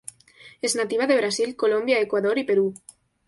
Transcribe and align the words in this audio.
Es 0.63 0.75
nativa 0.75 1.05
de 1.05 1.15
Brasil, 1.15 1.55
Colombia, 1.55 1.99
Ecuador 1.99 2.39
y 2.39 2.43
Perú. 2.43 2.73